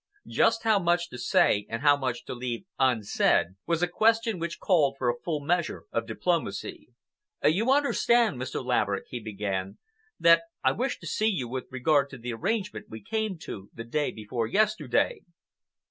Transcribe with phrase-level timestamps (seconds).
[0.25, 4.57] Just how much to say and how much to leave unsaid was a question which
[4.59, 6.89] called for a full measure of diplomacy.
[7.43, 8.65] "You understand, Mr.
[8.65, 9.77] Laverick," he began,
[10.19, 13.83] "that I wished to see you with regard to the arrangement we came to the
[13.83, 15.21] day before yesterday."